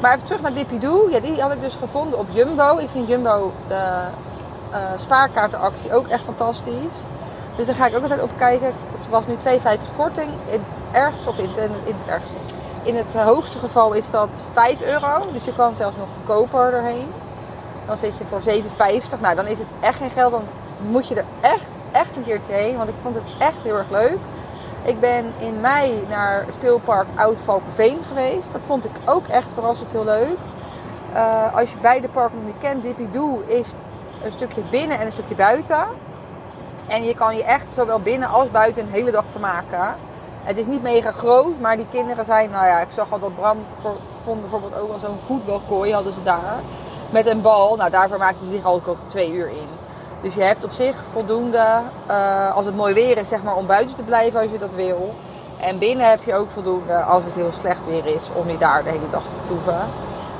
Maar 0.01 0.15
even 0.15 0.25
terug 0.25 0.41
naar 0.41 0.55
Dippy 0.55 0.79
Doe. 0.79 1.11
Ja, 1.11 1.21
die 1.21 1.43
had 1.43 1.53
ik 1.53 1.61
dus 1.61 1.75
gevonden 1.75 2.19
op 2.19 2.27
Jumbo. 2.31 2.77
Ik 2.77 2.89
vind 2.91 3.09
Jumbo 3.09 3.53
de 3.69 4.03
spaarkaartenactie 4.97 5.95
ook 5.95 6.07
echt 6.07 6.23
fantastisch. 6.25 6.97
Dus 7.57 7.67
daar 7.67 7.75
ga 7.75 7.87
ik 7.87 7.97
ook 7.97 8.03
altijd 8.03 8.23
op 8.23 8.31
kijken. 8.37 8.73
Was 9.09 9.27
nu 9.27 9.35
2,50 9.35 9.41
korting. 9.97 10.29
In 10.47 10.61
het 10.61 10.73
ergste, 10.93 11.29
of 11.29 11.39
in, 11.39 11.51
in 11.85 11.97
ergste. 12.07 12.35
In 12.83 12.97
het 12.97 13.15
hoogste 13.15 13.59
geval 13.59 13.93
is 13.93 14.11
dat 14.11 14.45
5 14.53 14.83
euro. 14.83 15.33
Dus 15.33 15.45
je 15.45 15.55
kan 15.55 15.77
zelfs 15.77 15.97
nog 15.97 16.09
goedkoper 16.17 16.73
erheen. 16.73 17.09
Dan 17.87 17.97
zit 17.97 18.13
je 18.19 18.25
voor 18.25 18.41
7,50. 19.15 19.21
Nou, 19.21 19.35
dan 19.37 19.47
is 19.47 19.59
het 19.59 19.69
echt 19.81 19.99
geen 19.99 20.11
geld. 20.11 20.31
Dan 20.31 20.45
moet 20.91 21.09
je 21.09 21.15
er 21.15 21.25
echt, 21.41 21.67
echt 21.93 22.17
een 22.17 22.25
keertje 22.25 22.53
heen. 22.53 22.77
Want 22.77 22.89
ik 22.89 22.95
vond 23.03 23.15
het 23.15 23.31
echt 23.39 23.63
heel 23.63 23.77
erg 23.77 23.91
leuk. 23.91 24.19
Ik 24.83 25.01
ben 25.01 25.33
in 25.39 25.61
mei 25.61 26.05
naar 26.09 26.45
speelpark 26.53 27.07
Oud 27.15 27.41
Valkenveen 27.45 27.99
geweest. 28.09 28.53
Dat 28.53 28.67
vond 28.67 28.85
ik 28.85 28.91
ook 29.05 29.27
echt 29.27 29.53
verrassend 29.53 29.91
heel 29.91 30.05
leuk. 30.05 30.37
Eh, 31.13 31.55
als 31.57 31.71
je 31.71 31.77
beide 31.81 32.09
parken 32.09 32.37
nog 32.37 32.47
niet 32.47 32.61
kent, 32.61 32.83
Dippy 32.83 33.07
Doe 33.13 33.47
is 33.47 33.67
een 34.25 34.33
stukje 34.33 34.61
binnen 34.71 34.99
en 34.99 35.07
een 35.07 35.13
stukje 35.13 35.35
buiten. 35.35 35.87
En 36.89 37.05
je 37.05 37.15
kan 37.15 37.37
je 37.37 37.45
echt 37.45 37.67
zowel 37.75 37.99
binnen 37.99 38.29
als 38.29 38.51
buiten 38.51 38.83
een 38.83 38.93
hele 38.93 39.11
dag 39.11 39.25
vermaken. 39.31 39.95
Het 40.43 40.59
is 40.59 40.67
niet 40.67 40.83
mega 40.83 41.13
groot, 41.13 41.61
maar 41.61 41.77
die 41.77 41.87
kinderen 41.91 42.25
zijn, 42.25 42.51
nou 42.51 42.67
ja, 42.67 42.81
ik 42.81 42.91
zag 42.95 43.13
al 43.13 43.19
dat 43.19 43.35
Bram 43.35 43.59
vond 44.23 44.41
bijvoorbeeld 44.41 44.75
ook 44.75 44.93
al 44.93 44.99
zo'n 44.99 45.19
voetbalkooi 45.19 45.93
hadden 45.93 46.13
ze 46.13 46.23
daar. 46.23 46.61
Met 47.11 47.27
een 47.27 47.41
bal, 47.41 47.77
nou 47.77 47.91
daarvoor 47.91 48.19
maakte 48.19 48.45
ze 48.45 48.51
zich 48.51 48.65
al 48.65 48.83
twee 49.07 49.33
uur 49.33 49.49
in. 49.49 49.69
Dus 50.21 50.35
je 50.35 50.43
hebt 50.43 50.65
op 50.65 50.73
zich 50.73 51.03
voldoende, 51.13 51.67
eh, 52.07 52.55
als 52.55 52.67
het 52.67 52.77
mooi 52.77 52.95
weer 52.95 53.19
is, 53.19 53.29
zeg 53.29 53.43
maar, 53.43 53.57
om 53.57 53.67
buiten 53.67 53.97
te 53.97 54.03
blijven 54.03 54.41
als 54.41 54.51
je 54.51 54.59
dat 54.59 54.75
wil. 54.75 55.15
En 55.61 55.79
binnen 55.79 56.09
heb 56.09 56.23
je 56.23 56.35
ook 56.35 56.51
voldoende, 56.51 56.95
als 56.95 57.25
het 57.25 57.35
heel 57.35 57.53
slecht 57.53 57.87
weer 57.87 58.07
is, 58.07 58.31
om 58.35 58.51
je 58.51 58.59
daar 58.59 58.85
de 58.85 58.91
hele 58.91 59.11
dag 59.11 59.23
te 59.23 59.47
proeven. 59.47 59.79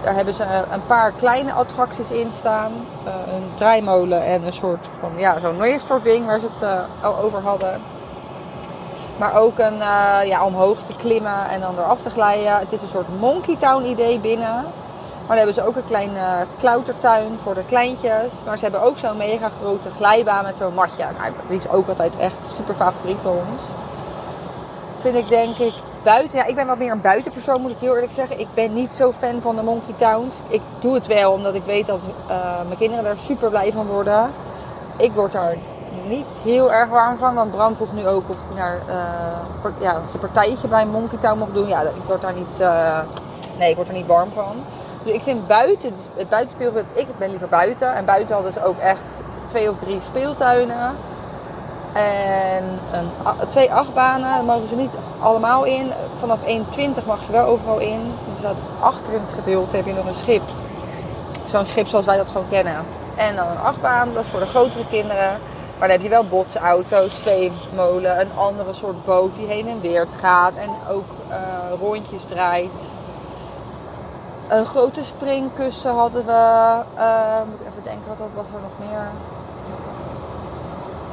Daar 0.03 0.15
hebben 0.15 0.35
ze 0.35 0.45
een 0.71 0.87
paar 0.87 1.13
kleine 1.13 1.53
attracties 1.53 2.11
in 2.11 2.33
staan. 2.33 2.73
Uh, 3.07 3.35
een 3.35 3.51
draaimolen 3.55 4.25
en 4.25 4.47
een 4.47 4.53
soort 4.53 4.89
van, 4.99 5.13
ja, 5.17 5.41
zo'n 5.41 5.81
soort 5.87 6.05
ding 6.05 6.27
waar 6.27 6.41
ze 6.41 6.47
het 6.53 6.63
uh, 6.63 7.05
al 7.05 7.19
over 7.19 7.43
hadden. 7.43 7.81
Maar 9.17 9.35
ook 9.35 9.59
een, 9.59 9.79
ja, 10.27 10.45
omhoog 10.45 10.79
te 10.79 10.97
klimmen 10.97 11.49
en 11.49 11.61
dan 11.61 11.79
eraf 11.79 12.03
te 12.03 12.11
glijden. 12.11 12.59
Het 12.59 12.73
is 12.73 12.83
een 12.83 12.89
soort 12.89 13.21
Monkey 13.21 13.57
Town 13.57 13.85
idee 13.85 14.19
binnen. 14.19 14.65
Maar 15.29 15.37
dan 15.37 15.47
hebben 15.47 15.55
ze 15.55 15.67
ook 15.67 15.77
een 15.77 15.87
kleine 15.87 16.47
klautertuin 16.59 17.39
voor 17.43 17.55
de 17.55 17.65
kleintjes. 17.65 18.33
Maar 18.45 18.57
ze 18.57 18.63
hebben 18.63 18.83
ook 18.83 18.99
zo'n 18.99 19.17
mega 19.17 19.51
grote 19.61 19.91
glijbaan 19.91 20.45
met 20.45 20.57
zo'n 20.59 20.75
matje. 20.75 21.05
Nou, 21.19 21.33
die 21.49 21.57
is 21.57 21.69
ook 21.69 21.89
altijd 21.89 22.17
echt 22.17 22.53
super 22.57 22.75
favoriet 22.75 23.23
bij 23.23 23.33
ons. 23.33 23.63
Vind 25.01 25.17
ik 25.17 25.29
denk 25.29 25.57
ik 25.57 25.75
buiten. 26.03 26.39
Ja, 26.39 26.47
ik 26.47 26.55
ben 26.55 26.67
wat 26.67 26.79
meer 26.79 26.93
een 26.93 27.01
buitenpersoon, 27.01 27.61
moet 27.61 27.71
ik 27.71 27.79
heel 27.79 27.95
eerlijk 27.95 28.13
zeggen. 28.13 28.41
Ik 28.41 28.49
ben 28.55 28.75
niet 28.75 28.93
zo 28.93 29.13
fan 29.13 29.41
van 29.41 29.57
de 29.57 29.63
Monkey 29.63 29.95
Towns. 29.97 30.35
Ik 30.49 30.63
doe 30.81 30.95
het 30.95 31.07
wel 31.07 31.33
omdat 31.33 31.55
ik 31.55 31.65
weet 31.65 31.87
dat 31.87 32.01
uh, 32.29 32.37
mijn 32.67 32.79
kinderen 32.79 33.05
daar 33.05 33.17
super 33.17 33.51
blij 33.51 33.73
van 33.73 33.87
worden. 33.87 34.31
Ik 34.97 35.13
word 35.13 35.33
daar 35.33 35.57
niet 36.09 36.27
heel 36.43 36.73
erg 36.73 36.89
warm 36.89 37.19
van. 37.19 37.35
Want 37.35 37.51
Bram 37.51 37.77
vroeg 37.77 37.93
nu 37.93 38.07
ook 38.07 38.29
of 38.29 38.37
hij 38.49 38.57
naar 38.57 38.79
uh, 38.89 39.81
ja, 39.81 39.93
zijn 40.09 40.21
partijtje 40.21 40.69
bij 40.69 40.87
Monkey 40.87 41.19
Town 41.19 41.39
mocht 41.39 41.55
doen. 41.55 41.69
Ja, 41.69 41.81
ik 41.81 42.05
word 42.07 42.21
daar 42.21 42.35
niet, 42.35 42.61
uh, 42.61 42.99
nee, 43.59 43.71
ik 43.71 43.77
word 43.77 43.89
er 43.89 43.95
niet 43.95 44.07
warm 44.07 44.31
van. 44.35 44.57
Dus 45.03 45.13
ik 45.13 45.23
vind 45.23 45.47
buiten, 45.47 45.95
het 46.15 46.29
buitenspeelveld, 46.29 46.85
ik 46.95 47.07
ben 47.19 47.31
liever 47.31 47.49
buiten. 47.49 47.95
En 47.95 48.05
buiten 48.05 48.35
hadden 48.35 48.53
ze 48.53 48.65
ook 48.65 48.79
echt 48.79 49.21
twee 49.45 49.71
of 49.71 49.79
drie 49.79 50.01
speeltuinen. 50.01 50.97
En 51.93 52.79
een, 52.93 53.11
twee 53.49 53.73
achtbanen, 53.73 54.29
daar 54.29 54.45
mogen 54.45 54.69
ze 54.69 54.77
niet 54.77 54.95
allemaal 55.21 55.65
in. 55.65 55.93
Vanaf 56.19 56.39
1,20 56.41 56.47
mag 57.07 57.27
je 57.27 57.33
wel 57.33 57.47
overal 57.47 57.79
in. 57.79 58.01
Er 58.33 58.39
staat 58.39 58.57
achter 58.81 59.13
in 59.13 59.21
het 59.27 59.33
gedeelte 59.33 59.77
heb 59.77 59.87
je 59.87 59.93
nog 59.93 60.07
een 60.07 60.15
schip. 60.15 60.43
Zo'n 61.47 61.67
schip 61.67 61.87
zoals 61.87 62.05
wij 62.05 62.17
dat 62.17 62.31
gewoon 62.31 62.49
kennen. 62.49 62.77
En 63.17 63.37
dan 63.37 63.47
een 63.47 63.59
achtbaan, 63.59 64.13
dat 64.15 64.25
is 64.25 64.31
voor 64.31 64.41
de 64.41 64.47
grotere 64.47 64.87
kinderen. 64.87 65.39
Maar 65.79 65.89
dan 65.89 65.97
heb 65.97 66.03
je 66.03 66.09
wel 66.09 66.29
botsauto's, 66.29 67.19
zweefmolen, 67.19 68.21
een 68.21 68.33
andere 68.37 68.75
soort 68.75 69.05
boot 69.05 69.35
die 69.35 69.47
heen 69.47 69.69
en 69.69 69.81
weer 69.81 70.07
gaat. 70.17 70.55
En 70.55 70.71
ook 70.91 71.05
uh, 71.31 71.37
rondjes 71.81 72.25
draait. 72.25 72.91
Een 74.49 74.67
grote 74.67 75.05
springkussen 75.05 75.93
hadden 75.93 76.27
we. 76.27 76.33
Uh, 76.97 77.39
moet 77.45 77.61
ik 77.61 77.67
even 77.67 77.83
denken, 77.83 78.09
wat 78.09 78.29
was 78.35 78.47
er 78.47 78.61
nog 78.61 78.89
meer? 78.89 79.07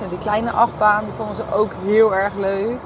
Ja, 0.02 0.08
die 0.08 0.18
kleine 0.18 0.52
achtbaan, 0.52 1.04
die 1.04 1.14
vonden 1.18 1.36
ze 1.36 1.54
ook 1.54 1.72
heel 1.84 2.16
erg 2.16 2.34
leuk. 2.34 2.78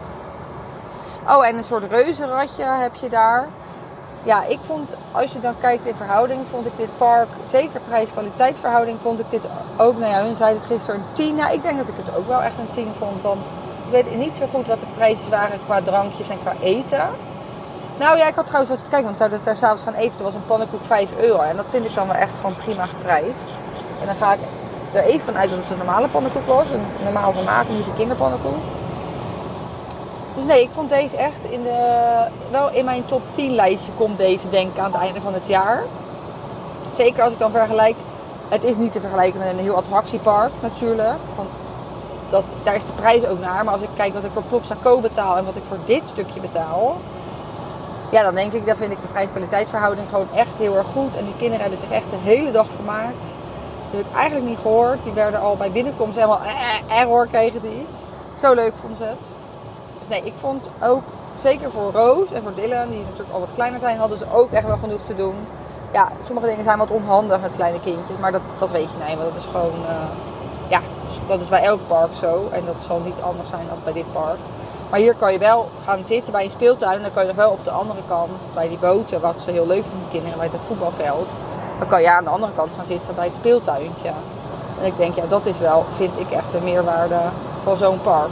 Oh, 1.28 1.48
en 1.48 1.58
een 1.58 1.64
soort 1.64 1.92
reuzenradje 1.92 2.64
heb 2.64 2.96
je 2.96 3.10
daar. 3.10 3.48
Ja, 4.24 4.44
ik 4.44 4.60
vond, 4.66 4.94
als 5.12 5.32
je 5.32 5.40
dan 5.40 5.54
kijkt 5.60 5.86
in 5.86 5.96
verhouding, 5.96 6.42
vond 6.50 6.66
ik 6.66 6.78
dit 6.78 6.98
park, 6.98 7.28
zeker 7.48 7.80
prijs-kwaliteit 7.88 8.58
verhouding, 8.60 8.98
vond 9.02 9.20
ik 9.20 9.30
dit 9.30 9.42
ook, 9.78 9.98
nou 9.98 10.12
ja, 10.12 10.24
hun 10.24 10.36
zeiden 10.36 10.62
het 10.62 10.72
gisteren 10.72 11.00
een 11.00 11.14
10. 11.14 11.36
Nou, 11.36 11.54
ik 11.54 11.62
denk 11.62 11.78
dat 11.78 11.88
ik 11.88 11.94
het 11.98 12.16
ook 12.16 12.28
wel 12.28 12.42
echt 12.42 12.58
een 12.58 12.72
10 12.72 12.94
vond, 13.00 13.22
want 13.22 13.46
ik 13.86 13.92
weet 13.92 14.16
niet 14.16 14.38
zo 14.38 14.46
goed 14.54 14.68
wat 14.68 14.80
de 14.80 14.86
prijzen 14.96 15.30
waren 15.30 15.60
qua 15.66 15.82
drankjes 15.82 16.30
en 16.30 16.40
qua 16.42 16.54
eten. 16.62 17.08
Nou 18.00 18.18
ja, 18.18 18.28
ik 18.28 18.36
had 18.36 18.46
trouwens 18.46 18.72
wat 18.74 18.84
te 18.84 18.90
kijken, 18.90 19.08
want 19.08 19.18
zouden 19.18 19.40
daar 19.44 19.56
s'avonds 19.56 19.84
gaan 19.84 19.94
eten. 19.94 20.18
Er 20.18 20.24
was 20.24 20.34
een 20.34 20.46
pannenkoek 20.46 20.86
5 20.86 21.10
euro 21.20 21.40
en 21.40 21.56
dat 21.56 21.66
vind 21.70 21.86
ik 21.86 21.94
dan 21.96 22.08
wel 22.08 22.16
echt 22.16 22.36
gewoon 22.36 22.56
prima 22.56 22.86
geprijsd. 22.86 23.50
En 24.00 24.06
dan 24.06 24.16
ga 24.16 24.34
ik 24.34 24.40
er 24.94 25.04
even 25.04 25.26
vanuit 25.26 25.50
dat 25.50 25.60
het 25.60 25.72
een 25.72 25.86
normale 25.86 26.08
pannenkoek 26.08 26.48
was. 26.48 26.70
Een 26.70 27.04
normaal 27.04 27.34
vermaak, 27.34 27.70
niet 27.70 27.86
een 27.86 27.96
kinderpannenkoek. 27.98 28.58
Dus 30.36 30.46
nee, 30.46 30.62
ik 30.62 30.70
vond 30.74 30.90
deze 30.90 31.18
echt 31.18 31.44
in 31.50 31.64
de, 31.64 32.26
wel 32.52 32.72
in 32.72 32.86
mijn 32.86 33.06
top 33.06 33.22
10 33.32 33.52
lijstje 33.52 33.92
komt 33.98 34.18
deze 34.18 34.50
denk 34.50 34.72
ik 34.74 34.80
aan 34.80 34.92
het 34.92 35.02
einde 35.02 35.22
van 35.22 35.34
het 35.34 35.48
jaar. 35.48 35.84
Zeker 36.92 37.24
als 37.24 37.34
ik 37.34 37.40
dan 37.40 37.52
vergelijk, 37.52 37.96
het 38.50 38.64
is 38.64 38.76
niet 38.76 38.92
te 38.92 39.00
vergelijken 39.00 39.40
met 39.40 39.50
een 39.50 39.60
heel 39.60 39.76
attractiepark 39.76 40.52
natuurlijk. 40.62 41.20
Want 41.36 41.50
dat, 42.30 42.44
daar 42.64 42.76
is 42.76 42.86
de 42.86 42.94
prijs 42.94 43.26
ook 43.26 43.40
naar. 43.40 43.64
Maar 43.64 43.74
als 43.74 43.84
ik 43.84 43.90
kijk 43.96 44.14
wat 44.14 44.24
ik 44.24 44.32
voor 44.32 44.44
Plopsaco 44.44 45.00
betaal 45.00 45.38
en 45.38 45.46
wat 45.46 45.56
ik 45.56 45.64
voor 45.68 45.78
dit 45.86 46.04
stukje 46.06 46.40
betaal. 46.40 46.98
Ja, 48.12 48.24
dan 48.24 48.36
denk 48.36 48.54
ik, 48.54 48.66
dan 48.66 48.76
vind 48.76 48.92
ik 48.92 49.02
de 49.02 49.08
prijs-kwaliteitsverhouding 49.08 50.10
gewoon 50.10 50.28
echt 50.36 50.52
heel 50.58 50.76
erg 50.76 50.88
goed. 50.94 51.16
En 51.18 51.26
die 51.26 51.36
kinderen 51.38 51.62
hebben 51.62 51.80
zich 51.80 51.92
echt 51.92 52.10
de 52.10 52.30
hele 52.30 52.52
dag 52.52 52.68
vermaakt. 52.76 53.28
Die 53.90 54.00
heb 54.00 54.10
ik 54.10 54.16
eigenlijk 54.16 54.46
niet 54.46 54.58
gehoord. 54.58 55.04
Die 55.04 55.14
werden 55.14 55.40
al 55.40 55.56
bij 55.56 55.72
binnenkomst 55.72 56.16
helemaal 56.16 56.42
eh, 56.42 57.00
error 57.00 57.28
kregen 57.28 57.62
die. 57.62 57.86
Zo 58.40 58.54
leuk 58.54 58.74
vonden 58.80 58.98
ze 58.98 59.04
het. 59.04 59.32
Dus 60.00 60.08
nee, 60.08 60.24
ik 60.24 60.34
vond 60.40 60.70
ook, 60.82 61.04
zeker 61.42 61.72
voor 61.72 61.92
Roos 61.92 62.32
en 62.32 62.44
voor 62.44 62.56
Dylan, 62.56 62.90
die 62.90 63.00
natuurlijk 63.00 63.34
al 63.34 63.40
wat 63.40 63.54
kleiner 63.54 63.80
zijn, 63.80 63.98
hadden 63.98 64.18
ze 64.18 64.26
ook 64.34 64.52
echt 64.52 64.66
wel 64.66 64.78
genoeg 64.78 65.02
te 65.06 65.16
doen. 65.16 65.36
Ja, 65.92 66.08
sommige 66.26 66.48
dingen 66.48 66.64
zijn 66.64 66.78
wat 66.78 66.90
onhandig 66.90 67.42
met 67.42 67.52
kleine 67.52 67.80
kindjes, 67.80 68.18
maar 68.20 68.32
dat, 68.32 68.42
dat 68.60 68.72
weet 68.72 68.90
je 68.92 68.98
nou 68.98 69.18
want 69.18 69.34
dat 69.34 69.44
is 69.44 69.50
gewoon, 69.52 69.74
ja, 70.68 70.82
dat 71.28 71.40
is 71.40 71.48
bij 71.48 71.64
elk 71.64 71.80
park 71.88 72.16
zo. 72.16 72.48
En 72.52 72.66
dat 72.66 72.76
zal 72.88 73.00
niet 73.00 73.22
anders 73.22 73.50
zijn 73.50 73.70
als 73.70 73.84
bij 73.84 73.94
dit 73.94 74.14
park. 74.14 74.38
Maar 74.90 75.00
hier 75.00 75.16
kan 75.16 75.32
je 75.32 75.40
wel 75.40 75.70
gaan 75.84 76.06
zitten 76.06 76.32
bij 76.32 76.44
een 76.44 76.50
speeltuin. 76.50 76.96
En 76.96 77.02
dan 77.02 77.14
kan 77.14 77.22
je 77.22 77.28
nog 77.28 77.38
wel 77.38 77.52
op 77.52 77.64
de 77.64 77.72
andere 77.72 78.00
kant, 78.08 78.32
bij 78.54 78.68
die 78.68 78.78
boten, 78.78 79.22
wat 79.22 79.40
ze 79.40 79.52
heel 79.52 79.68
leuk 79.68 79.84
vinden, 79.84 80.10
kinderen, 80.12 80.38
bij 80.38 80.50
het 80.52 80.62
voetbalveld 80.68 81.30
dan 81.80 81.88
kan 81.88 82.02
je 82.02 82.12
aan 82.12 82.24
de 82.24 82.30
andere 82.30 82.52
kant 82.56 82.72
gaan 82.76 82.86
zitten 82.86 83.16
bij 83.16 83.26
het 83.26 83.36
speeltuintje. 83.36 84.12
En 84.80 84.86
ik 84.86 84.98
denk, 84.98 85.16
ja, 85.16 85.24
dat 85.30 85.46
is 85.46 85.58
wel, 85.58 85.86
vind 85.96 86.20
ik 86.20 86.32
echt 86.32 86.52
de 86.52 86.62
meerwaarde 86.62 87.20
van 87.64 87.78
zo'n 87.78 88.02
park. 88.02 88.32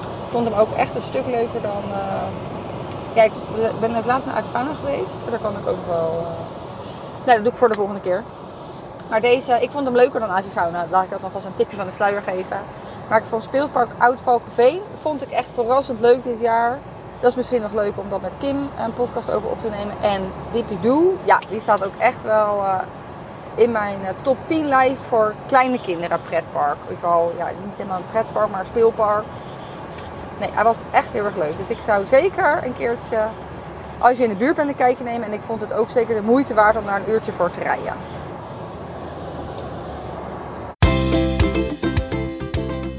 Ik 0.00 0.30
vond 0.30 0.48
hem 0.48 0.58
ook 0.58 0.72
echt 0.72 0.94
een 0.94 1.02
stuk 1.02 1.26
leuker 1.26 1.62
dan. 1.62 1.82
Uh... 1.88 1.96
Ja, 3.14 3.22
ik 3.22 3.32
ben 3.80 3.94
het 3.94 4.06
laatst 4.06 4.26
naar 4.26 4.36
Aquafana 4.36 4.70
geweest. 4.74 5.14
Daar 5.30 5.38
kan 5.40 5.52
ik 5.52 5.68
ook 5.68 5.86
wel. 5.86 6.10
Uh... 6.20 7.26
Nee, 7.26 7.34
dat 7.34 7.44
doe 7.44 7.52
ik 7.52 7.58
voor 7.58 7.68
de 7.68 7.74
volgende 7.74 8.00
keer. 8.00 8.22
Maar 9.08 9.20
deze, 9.20 9.60
ik 9.60 9.70
vond 9.70 9.84
hem 9.84 9.94
leuker 9.94 10.20
dan 10.20 10.30
Avifauna. 10.30 10.86
Laat 10.90 11.04
ik 11.04 11.10
dat 11.10 11.20
nog 11.20 11.34
als 11.34 11.44
een 11.44 11.56
tikje 11.56 11.76
van 11.76 11.86
de 11.86 11.92
sluier 11.92 12.22
geven. 12.22 12.58
Maar 13.08 13.18
ik 13.18 13.24
vond 13.28 13.42
speelpark 13.42 13.88
Oud 13.98 14.20
Valkenveen 14.22 14.80
vond 15.00 15.22
ik 15.22 15.30
echt 15.30 15.48
verrassend 15.54 16.00
leuk 16.00 16.22
dit 16.22 16.40
jaar. 16.40 16.78
Dat 17.22 17.30
is 17.30 17.36
misschien 17.36 17.60
nog 17.60 17.72
leuk 17.72 17.92
om 17.94 18.08
dat 18.08 18.20
met 18.20 18.32
Kim 18.38 18.68
een 18.78 18.94
podcast 18.94 19.30
over 19.30 19.50
op 19.50 19.60
te 19.60 19.68
nemen. 19.68 19.94
En 20.00 20.32
Dippy 20.52 20.80
Doo, 20.80 21.16
ja, 21.24 21.38
die 21.48 21.60
staat 21.60 21.84
ook 21.84 21.96
echt 21.98 22.22
wel 22.22 22.58
uh, 22.58 22.78
in 23.54 23.70
mijn 23.70 23.98
uh, 24.02 24.08
top 24.22 24.36
10 24.44 24.66
lijst 24.66 25.00
voor 25.08 25.34
kleine 25.46 25.80
kinderen 25.80 26.22
pretpark. 26.22 26.76
Ieder 26.82 26.94
geval, 26.94 27.32
ja, 27.36 27.46
niet 27.46 27.76
helemaal 27.76 27.98
een 27.98 28.10
pretpark, 28.10 28.50
maar 28.50 28.60
een 28.60 28.66
speelpark. 28.66 29.24
Nee, 30.38 30.50
hij 30.52 30.64
was 30.64 30.76
echt 30.90 31.08
heel 31.12 31.24
erg 31.24 31.36
leuk. 31.36 31.56
Dus 31.56 31.76
ik 31.76 31.82
zou 31.86 32.06
zeker 32.06 32.60
een 32.64 32.76
keertje, 32.76 33.18
als 33.98 34.16
je 34.16 34.22
in 34.22 34.28
de 34.28 34.36
buurt 34.36 34.56
bent, 34.56 34.68
een 34.68 34.76
kijkje 34.76 35.04
nemen. 35.04 35.26
En 35.26 35.32
ik 35.32 35.42
vond 35.46 35.60
het 35.60 35.72
ook 35.72 35.90
zeker 35.90 36.14
de 36.14 36.22
moeite 36.22 36.54
waard 36.54 36.76
om 36.76 36.86
daar 36.86 36.96
een 36.96 37.10
uurtje 37.10 37.32
voor 37.32 37.50
te 37.50 37.60
rijden. 37.60 37.92